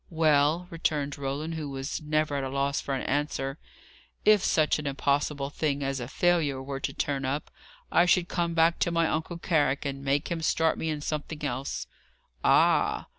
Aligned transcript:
"Well," 0.09 0.65
returned 0.71 1.15
Roland, 1.19 1.53
who 1.53 1.69
was 1.69 2.01
never 2.01 2.35
at 2.35 2.43
a 2.43 2.49
loss 2.49 2.81
for 2.81 2.95
an 2.95 3.03
answer: 3.03 3.59
"if 4.25 4.43
such 4.43 4.79
an 4.79 4.87
impossible 4.87 5.51
thing 5.51 5.83
as 5.83 5.99
a 5.99 6.07
failure 6.07 6.59
were 6.59 6.79
to 6.79 6.91
turn 6.91 7.23
up, 7.23 7.51
I 7.91 8.07
should 8.07 8.27
come 8.27 8.55
back 8.55 8.79
to 8.79 8.89
my 8.89 9.05
Uncle 9.07 9.37
Carrick, 9.37 9.85
and 9.85 10.03
make 10.03 10.31
him 10.31 10.41
start 10.41 10.79
me 10.79 10.89
in 10.89 11.01
something 11.01 11.45
else." 11.45 11.85
"Ah!" 12.43 13.09